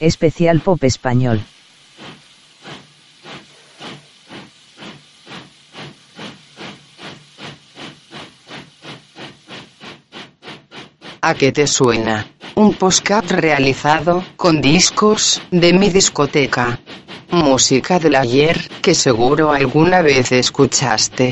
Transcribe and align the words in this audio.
Especial 0.00 0.60
Pop 0.60 0.82
Español. 0.82 1.44
¿A 11.22 11.34
qué 11.34 11.52
te 11.52 11.66
suena? 11.66 12.26
Un 12.54 12.74
podcast 12.74 13.30
realizado 13.30 14.24
con 14.36 14.62
discos 14.62 15.42
de 15.50 15.74
mi 15.74 15.90
discoteca. 15.90 16.80
Música 17.30 17.98
del 17.98 18.16
ayer 18.16 18.70
que 18.80 18.94
seguro 18.94 19.52
alguna 19.52 20.00
vez 20.00 20.32
escuchaste. 20.32 21.30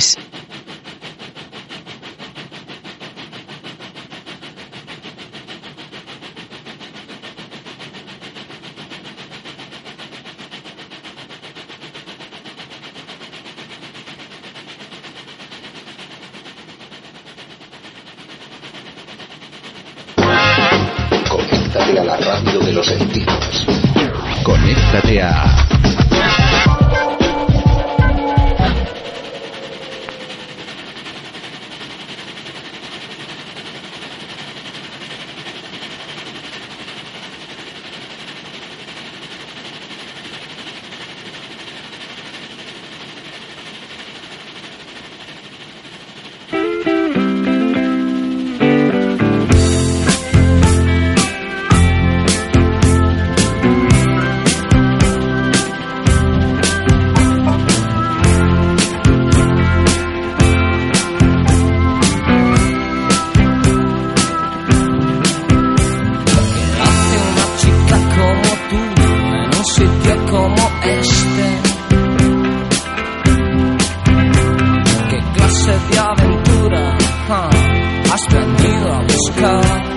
car. 79.41 79.88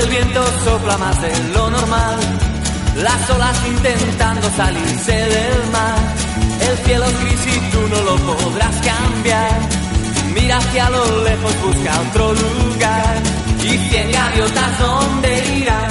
Viento 0.00 0.42
sopla 0.64 0.96
más 0.96 1.20
de 1.20 1.48
lo 1.54 1.70
normal, 1.70 2.18
las 2.96 3.30
olas 3.30 3.56
intentando 3.66 4.48
salirse 4.56 5.12
del 5.12 5.70
mar. 5.70 5.98
El 6.60 6.78
cielo 6.78 7.04
es 7.04 7.20
gris 7.20 7.46
y 7.46 7.70
tú 7.70 7.80
no 7.88 8.00
lo 8.02 8.16
podrás 8.16 8.74
cambiar. 8.76 9.60
Mira 10.34 10.56
hacia 10.56 10.88
lo 10.90 11.24
lejos, 11.24 11.52
busca 11.62 12.00
otro 12.08 12.32
lugar. 12.32 13.16
Y 13.62 13.78
cien 13.90 14.10
gaviotas, 14.12 14.78
¿dónde 14.78 15.58
irán? 15.58 15.90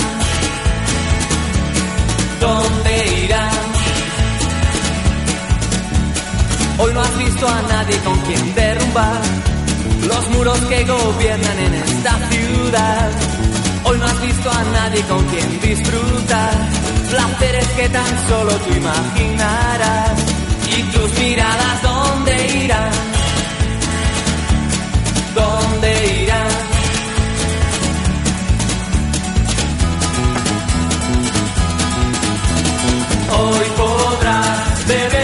¿Dónde 2.39 3.23
irán? 3.23 3.71
Hoy 6.79 6.93
no 6.93 7.01
has 7.01 7.17
visto 7.17 7.47
a 7.47 7.61
nadie 7.61 7.97
con 7.99 8.17
quien 8.21 8.55
derrumbar 8.55 9.21
los 10.07 10.29
muros 10.31 10.59
que 10.61 10.83
gobiernan 10.85 11.59
en 11.59 11.73
esta 11.75 12.17
ciudad. 12.29 13.30
Hoy 13.83 13.97
no 13.97 14.05
has 14.05 14.21
visto 14.21 14.49
a 14.51 14.63
nadie 14.63 15.01
con 15.03 15.23
quien 15.25 15.59
disfrutar 15.61 16.53
placeres 17.11 17.67
que 17.77 17.89
tan 17.89 18.27
solo 18.29 18.51
tú 18.53 18.73
imaginarás. 18.75 20.19
Y 20.77 20.83
tus 20.83 21.19
miradas, 21.19 21.81
¿dónde 21.81 22.63
irán? 22.63 22.91
¿Dónde 25.35 26.21
irán? 26.23 26.51
Hoy 33.39 33.65
podrás 33.77 34.87
beber 34.87 35.20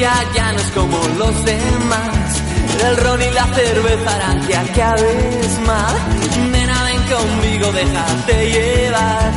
ya 0.00 0.52
no 0.52 0.58
es 0.58 0.70
como 0.70 0.98
los 1.18 1.44
demás. 1.44 2.42
El 2.86 2.96
ron 2.96 3.20
y 3.20 3.30
la 3.32 3.46
cerveza 3.54 4.14
harán 4.14 4.46
que 4.46 4.56
acabes 4.56 5.58
mal. 5.66 5.96
Nena, 6.50 6.82
ven 6.84 7.02
conmigo, 7.14 7.72
déjate 7.72 8.50
llevar. 8.50 9.32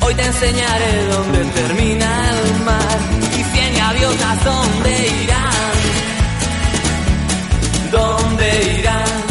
Hoy 0.00 0.14
te 0.14 0.24
enseñaré 0.24 1.06
dónde 1.06 1.44
termina 1.60 2.30
el 2.30 2.64
mar. 2.64 2.98
Y 3.38 3.44
cien 3.52 3.74
gaviotas, 3.76 4.44
¿dónde 4.44 5.08
irán? 5.24 5.74
¿Dónde 7.90 8.78
irán? 8.78 9.22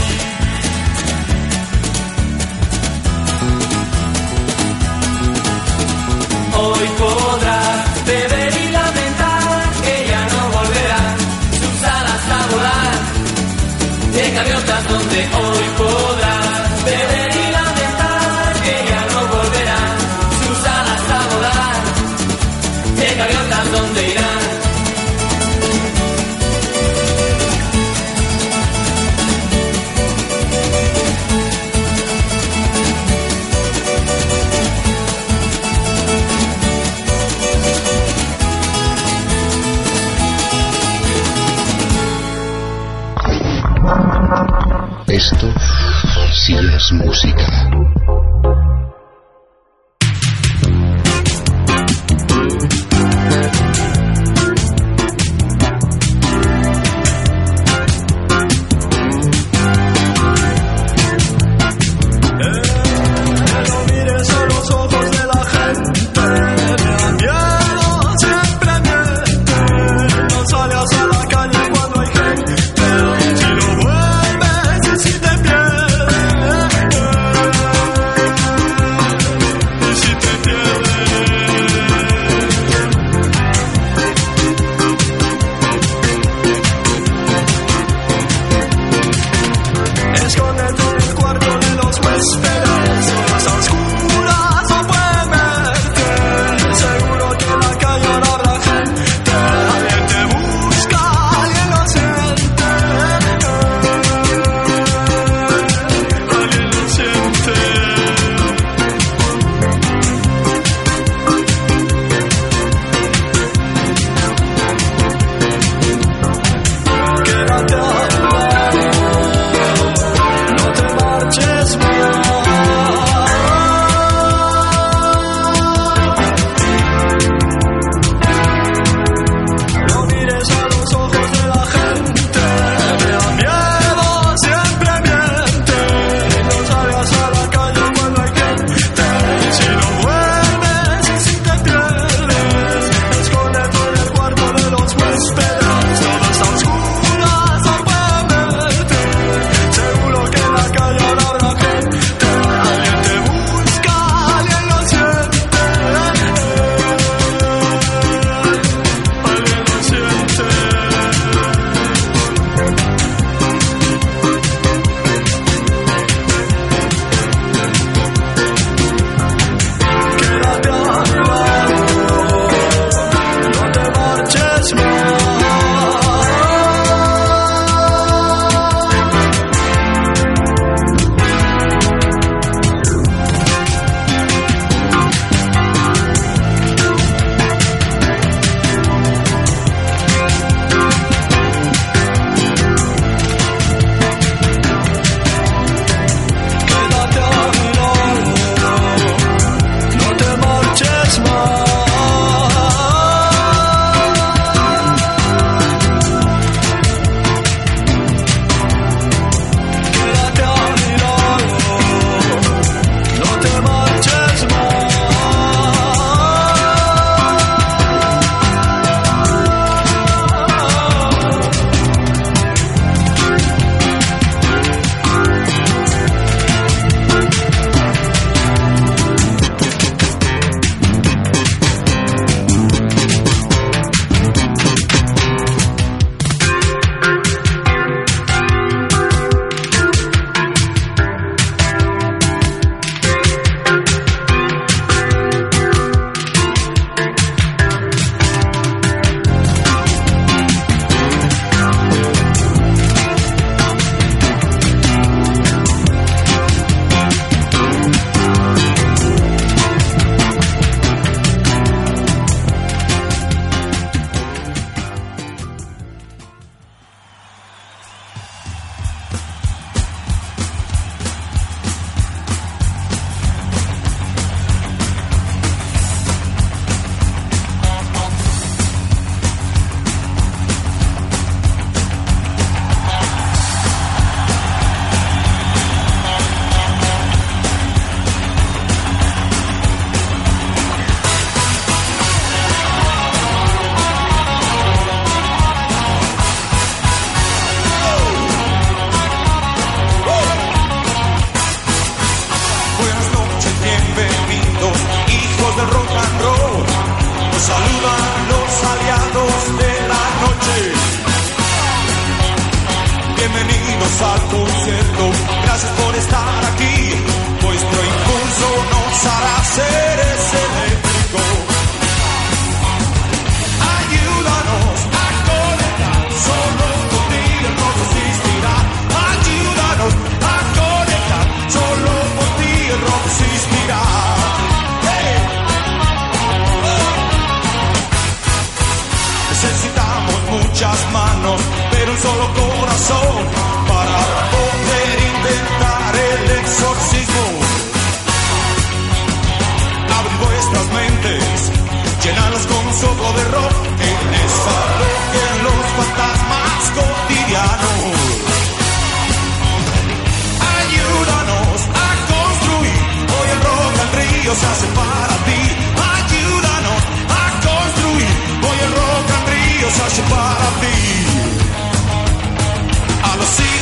Hoy 6.64 6.88
podrás 7.00 8.06
beber 8.06 8.54
y 8.64 8.72
lamentar 8.72 8.91
De 14.32 14.38
gaviotas 14.38 14.88
donde 14.88 15.18
hoy 15.18 15.66
podrás 15.78 16.86
beber 16.86 17.36
y 17.36 17.52
lamentar 17.52 18.54
que 18.64 18.76
ya 18.90 19.06
no 19.12 19.28
volverán 19.28 19.98
sus 20.40 20.68
alas 20.68 21.10
a 21.10 21.36
volar. 21.36 21.76
De 22.96 23.16
gaviotas 23.16 23.72
donde 23.74 24.10
irán. 24.10 24.21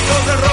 Los 0.09 0.25
del 0.25 0.48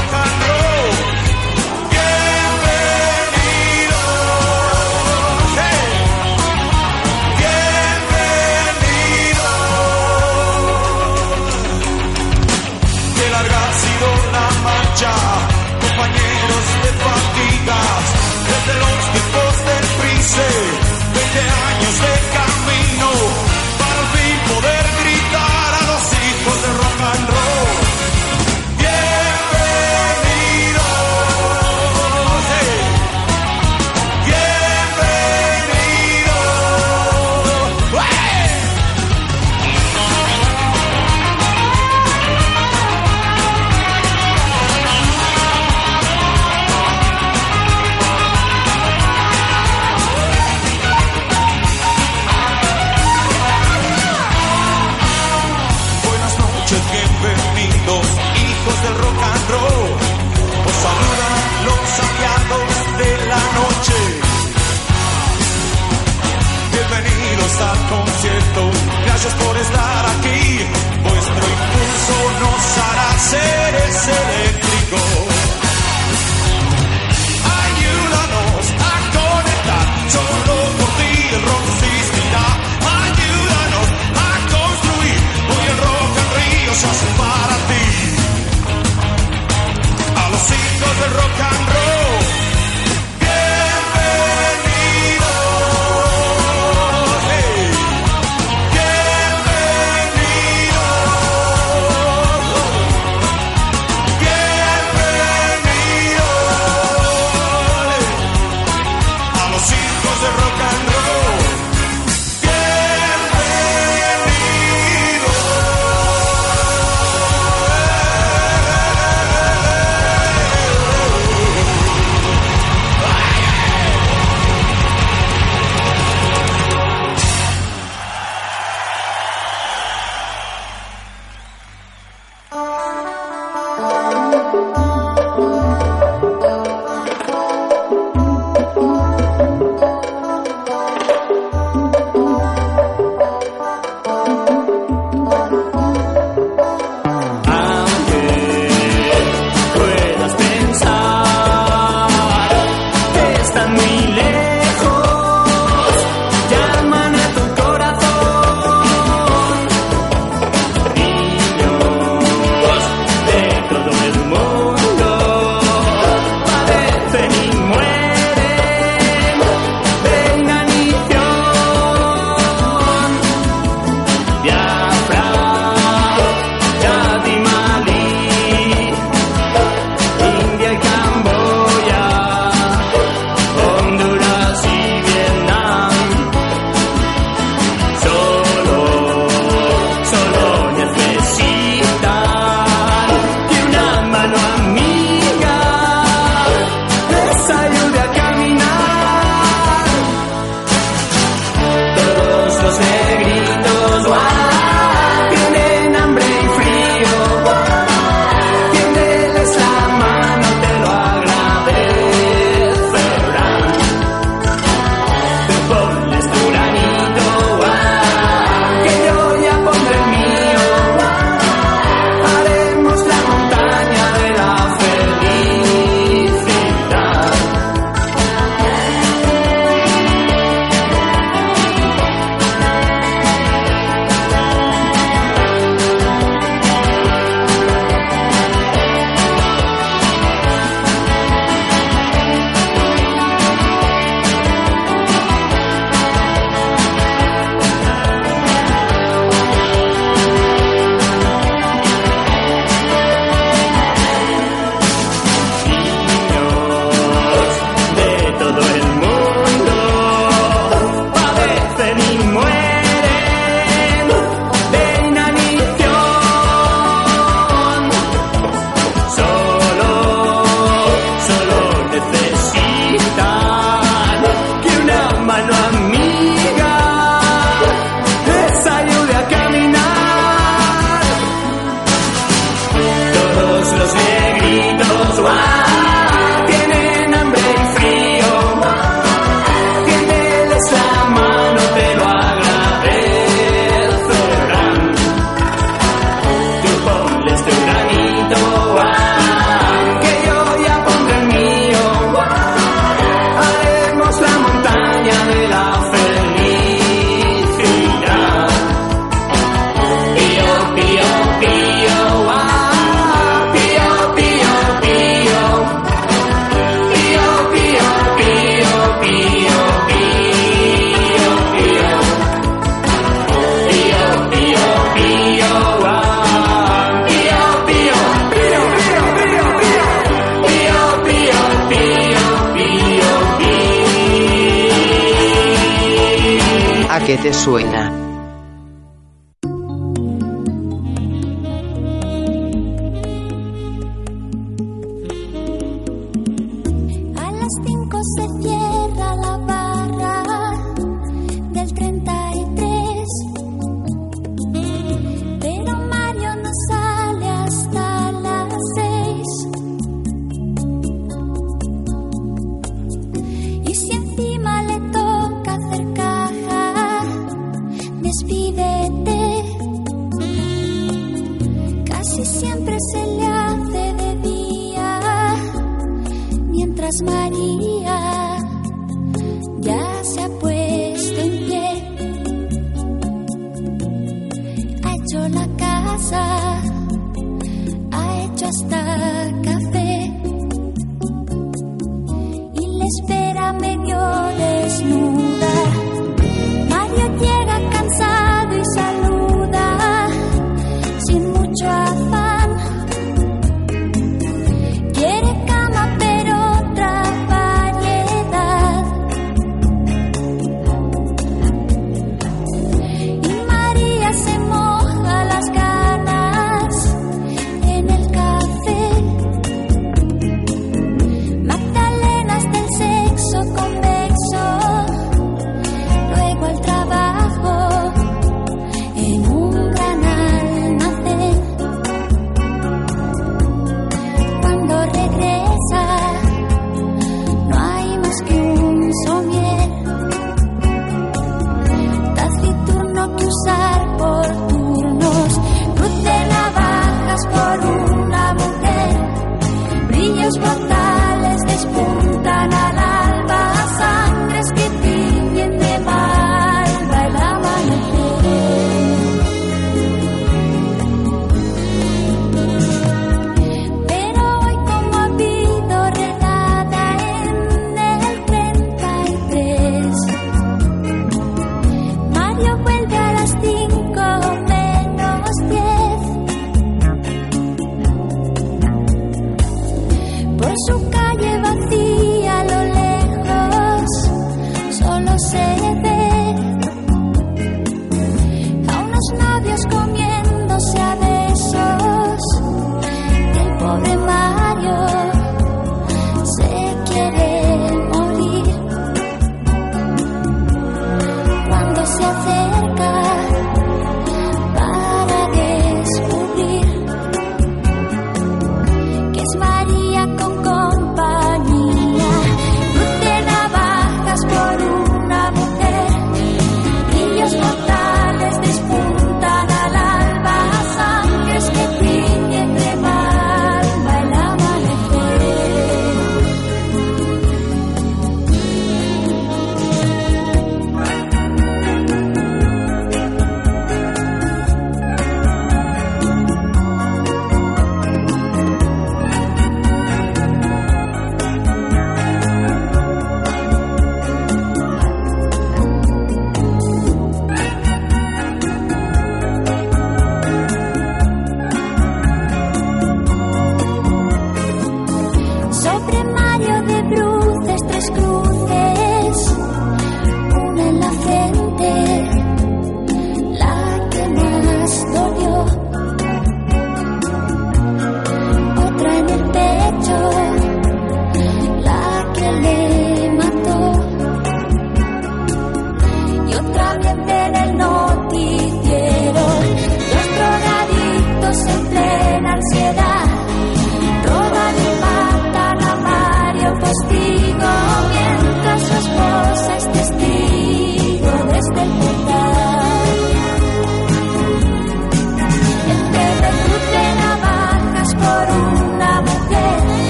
gracias 69.17 69.35
por 69.35 69.57
estar 69.57 70.07
aquí. 70.19 70.61
Vuestro 71.03 71.45
impulso 71.57 72.17
nos 72.43 72.65
hará 72.85 73.19
seres 73.19 74.09
eléctricos. 74.09 75.01
Ayúdanos 77.65 78.65
a 78.77 78.97
conectar, 79.17 79.87
solo 80.17 80.55
por 80.79 80.91
ti 80.99 81.13
el 81.33 81.43
rock 81.49 81.67
existirá. 81.73 82.47
Ayúdanos 83.07 83.89
a 84.21 84.31
construir, 84.55 85.19
hoy 85.51 85.65
el 85.73 85.79
rock 85.89 86.13
en 86.23 86.29
río 86.37 86.73
se 86.75 86.91
para 87.17 87.57
ti. 87.71 87.87
A 90.15 90.29
los 90.29 90.45
hijos 90.61 90.93
del 91.01 91.13
rock 91.21 91.41
and 91.41 91.69
roll. 91.69 91.76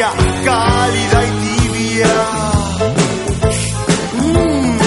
lluvia 0.00 0.12
cálida 0.44 1.24
y 1.24 1.30
tibia. 1.42 2.14
Mm. 4.18 4.78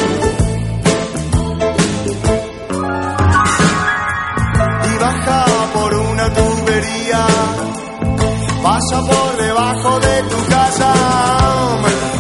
Y 4.86 4.98
baja 5.00 5.46
por 5.74 5.94
una 5.94 6.34
tubería, 6.34 7.26
pasa 8.64 9.02
por 9.02 9.38
debajo 9.38 10.00
de 10.00 10.24
tu 10.24 10.46
casa, 10.50 10.94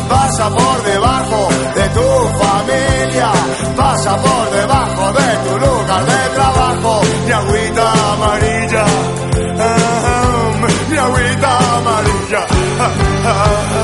pasa 0.09 0.49
por 0.49 0.83
debajo 0.83 1.49
de 1.75 1.89
tu 1.89 2.07
familia, 2.43 3.31
pasa 3.75 4.17
por 4.17 4.51
debajo 4.51 5.13
de 5.13 5.37
tu 5.45 5.59
lugar 5.65 6.05
de 6.05 6.35
trabajo, 6.35 7.01
y 7.27 7.31
agüita 7.31 8.13
amarilla. 8.13 8.62
ha, 12.77 12.87
ha, 13.23 13.33
ha. 13.73 13.82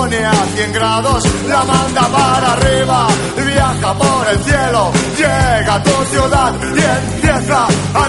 pone 0.00 0.24
a 0.24 0.32
100 0.32 0.72
grados, 0.72 1.22
la 1.46 1.62
manda 1.62 2.08
para 2.08 2.52
arriba, 2.54 3.06
viaja 3.36 3.94
por 3.94 4.28
el 4.32 4.38
cielo, 4.38 4.92
llega 5.14 5.74
a 5.74 5.82
tu 5.82 6.04
ciudad 6.12 6.54
y 6.62 7.16
empieza 7.18 7.66
a 7.92 8.08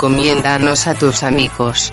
Encomiéndanos 0.00 0.86
a 0.86 0.94
tus 0.94 1.22
amigos. 1.22 1.92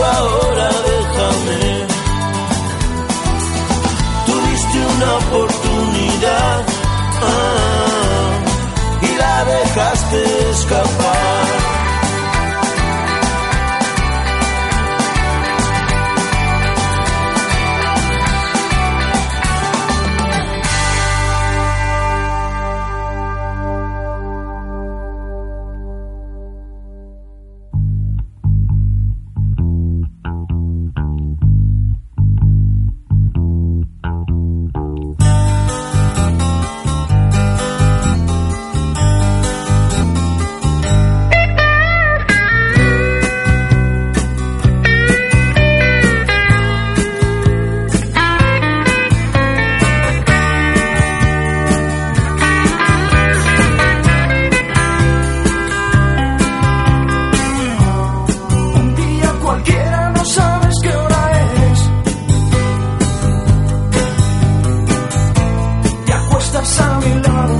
ahora 0.00 0.68
déjame. 0.88 1.86
Tuviste 4.26 4.78
una 4.96 5.16
oportunidad 5.16 6.64
ah, 7.22 8.32
y 9.02 9.16
la 9.16 9.44
dejaste 9.44 10.50
escapar. 10.50 11.31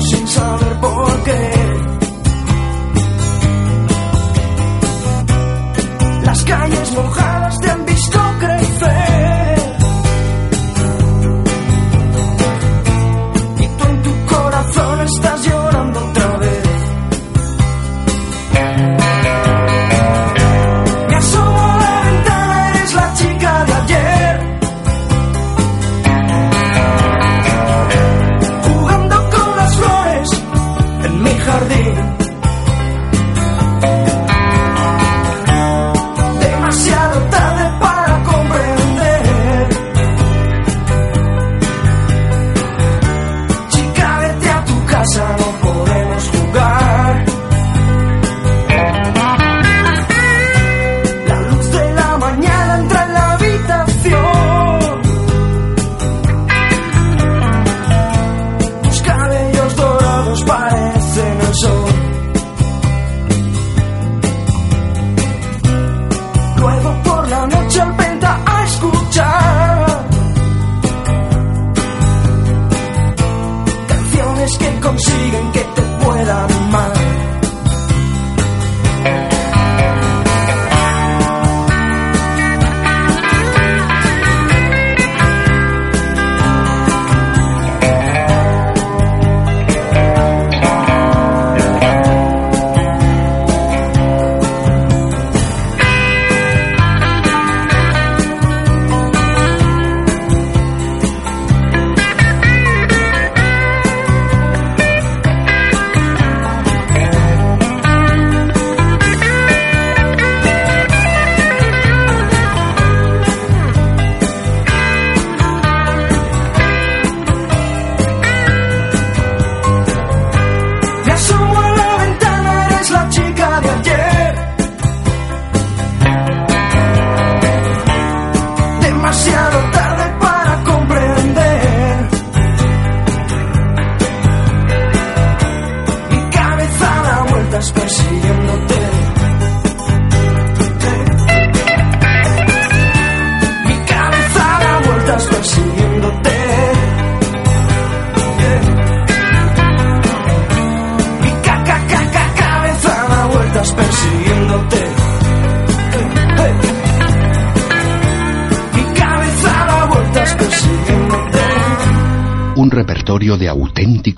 sin 0.00 0.28
saber 0.28 0.80
por 0.80 1.11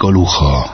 auténtico 0.04 0.10
lujo. 0.10 0.73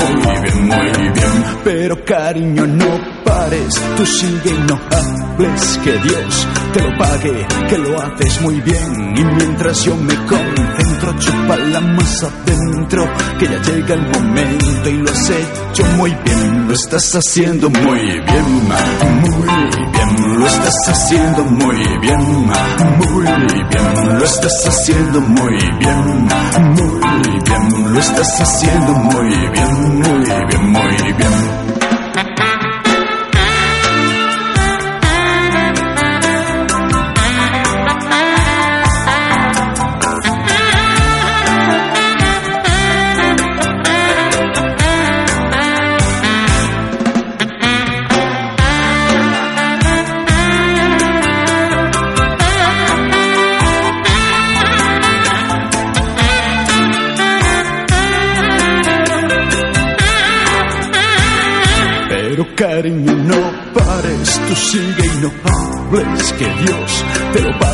muy 0.77 1.09
bien. 1.09 1.43
Pero 1.63 2.05
cariño, 2.05 2.67
no 2.67 2.99
pares, 3.23 3.73
tú 3.95 4.05
sigue 4.05 4.49
y 4.49 4.67
no 4.67 4.79
hables, 4.91 5.79
que 5.83 5.91
Dios 5.91 6.47
te 6.73 6.81
lo 6.81 6.97
pague, 6.97 7.47
que 7.69 7.77
lo 7.77 8.01
haces 8.01 8.41
muy 8.41 8.59
bien. 8.61 9.13
Y 9.15 9.23
mientras 9.23 9.83
yo 9.83 9.95
me 9.95 10.15
concentro, 10.25 11.13
chupala 11.19 11.81
más 11.81 12.23
adentro, 12.23 13.07
que 13.39 13.45
ya 13.45 13.61
llega 13.61 13.95
el 13.95 14.01
momento 14.01 14.89
y 14.89 14.97
lo 14.97 15.11
has 15.11 15.29
hecho 15.29 15.85
muy 15.97 16.15
bien, 16.25 16.67
lo 16.67 16.73
estás 16.73 17.15
haciendo 17.15 17.69
muy 17.69 17.99
bien, 17.99 18.69
muy 19.21 19.43
bien, 19.47 19.90
lo 20.41 20.47
estás 20.47 20.75
haciendo 20.87 21.45
muy 21.45 21.77
bien, 21.99 22.19
muy 22.97 23.25
bien, 23.69 24.17
lo 24.17 24.23
estás 24.23 24.67
haciendo 24.67 25.21
muy 25.21 25.53
bien, 25.77 26.27
muy 26.73 27.39
bien, 27.45 27.93
lo 27.93 27.99
estás 27.99 28.41
haciendo 28.41 28.93
muy 28.93 29.29
bien, 29.29 29.99
muy 29.99 30.25
bien, 30.49 30.71
muy 30.71 31.13
bien. 31.13 32.50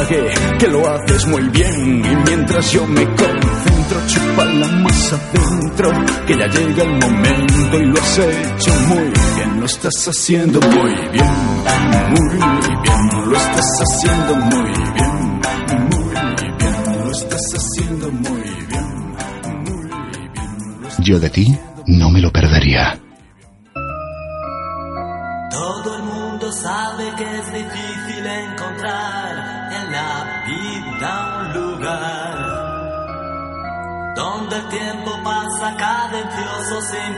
Que 0.07 0.67
lo 0.67 0.89
haces 0.89 1.27
muy 1.27 1.43
bien. 1.49 2.05
Y 2.05 2.15
mientras 2.29 2.71
yo 2.71 2.85
me 2.87 3.05
concentro, 3.05 4.07
chupala 4.07 4.67
más 4.67 5.13
adentro, 5.13 5.91
que 6.25 6.37
ya 6.37 6.47
llega 6.47 6.83
el 6.83 6.91
momento 6.91 7.77
y 7.77 7.85
lo 7.85 8.01
has 8.01 8.19
hecho 8.19 8.73
muy 8.87 9.03
bien, 9.35 9.59
lo 9.59 9.65
estás 9.65 10.07
haciendo 10.07 10.59
muy 10.61 10.91
bien, 11.11 11.35
muy 12.09 12.37
bien, 12.37 13.29
lo 13.29 13.37
estás 13.37 13.81
haciendo 13.81 14.35
muy 14.35 14.71
bien, 14.95 15.41
muy 15.89 16.13
bien, 16.13 17.05
lo 17.05 17.11
estás 17.11 17.53
haciendo 17.55 18.11
muy 18.11 18.41
bien, 18.41 18.87
muy 19.63 19.83
bien. 19.83 21.05
Yo 21.05 21.19
de 21.19 21.29
ti 21.29 21.57
no 21.85 22.09
me 22.09 22.21
lo 22.21 22.31
perdería. 22.31 22.99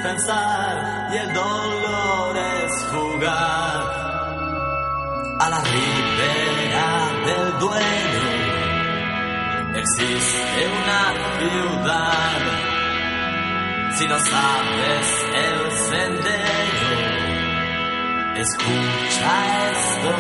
Y 0.02 1.18
el 1.18 1.34
dolor 1.34 2.38
es 2.38 2.72
jugar 2.90 3.84
a 5.40 5.50
la 5.50 5.60
ribera 5.60 7.10
del 7.26 7.60
duelo. 7.60 8.24
Existe 9.76 10.68
una 10.82 11.04
ciudad 11.40 12.40
si 13.98 14.08
no 14.08 14.20
sabes 14.20 15.08
el 15.36 15.72
sendero. 15.90 16.92
Escucha 18.38 19.32
esto, 19.72 20.14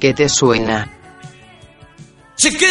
que 0.00 0.14
te 0.14 0.28
suena. 0.28 0.88
¡Chiquilla! 2.36 2.70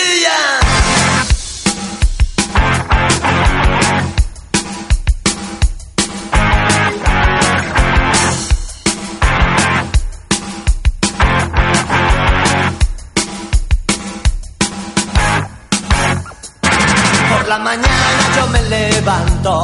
Por 17.29 17.47
la 17.47 17.59
mañana 17.59 17.87
yo 18.35 18.47
me 18.47 18.61
levanto 18.63 19.61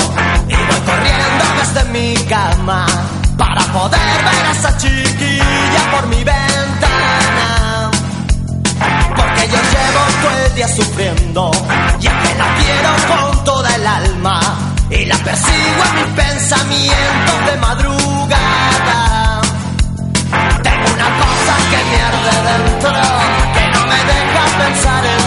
y 0.47 0.53
voy 0.53 0.81
corriendo 0.85 1.45
desde 1.59 1.83
mi 1.91 2.13
cama 2.29 2.85
para 3.35 3.61
poder 3.73 3.99
ver 3.99 4.45
a 4.45 4.51
esa 4.51 4.77
chiquilla 4.77 5.91
por 5.91 6.07
mi 6.07 6.23
ventana. 6.23 6.94
Porque 9.15 9.47
yo 9.47 9.57
llevo 9.57 10.01
todo 10.21 10.45
el 10.45 10.55
día 10.55 10.67
sufriendo, 10.67 11.51
ya 11.99 12.11
que 12.21 12.35
la 12.35 12.55
quiero 12.57 12.89
con 13.07 13.43
toda 13.43 13.75
el 13.75 13.87
alma. 13.87 14.39
Y 14.89 15.05
la 15.05 15.17
persigo 15.17 15.83
en 15.89 15.95
mis 15.95 16.23
pensamientos 16.23 17.45
de 17.47 17.57
madrugada. 17.57 19.41
Tengo 20.63 20.87
una 20.93 21.09
cosa 21.21 21.53
que 21.71 21.79
me 21.89 22.01
arde 22.09 22.35
dentro, 22.51 22.91
que 23.55 23.63
no 23.73 23.81
me 23.87 23.99
deja 24.13 24.43
pensar 24.59 25.05
en 25.05 25.24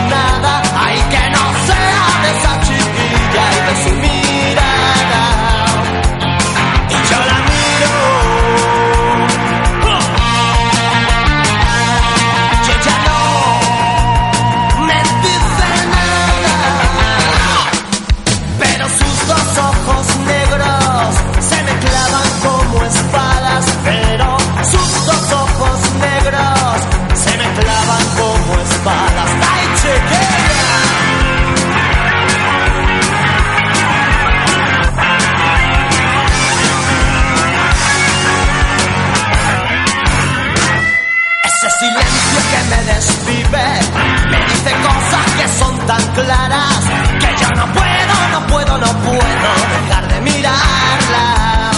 no 48.80 48.92
puedo 49.02 49.50
dejar 49.74 50.08
de 50.08 50.20
mirarla. 50.20 51.70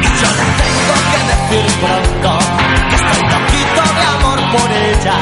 Y 0.00 0.08
yo 0.20 0.28
le 0.38 0.46
tengo 0.62 0.94
que 1.12 1.20
decir 1.32 1.66
pronto 1.80 2.38
que 2.88 2.96
estoy 2.96 3.22
loquito 3.34 3.82
de 3.98 4.04
amor 4.16 4.40
por 4.52 4.70
ella 4.72 5.18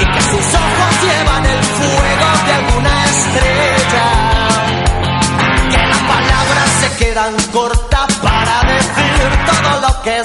y 0.00 0.04
que 0.12 0.22
sus 0.22 0.46
ojos 0.54 0.92
llevan 1.04 1.44
el 1.46 1.62
fuego 1.78 2.28
de 2.46 2.52
alguna 2.52 3.04
estrella. 3.04 4.08
Que 5.70 5.86
las 5.86 6.02
palabras 6.14 6.68
se 6.80 6.96
quedan 7.04 7.34
cortas 7.52 8.14
para 8.22 8.72
decir 8.72 9.28
todo 9.46 9.80
lo 9.80 10.02
que 10.02 10.23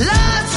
Lots 0.00 0.49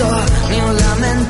llanto 0.00 0.48
ni 0.48 0.60
un 0.60 0.76
lamento. 0.76 1.29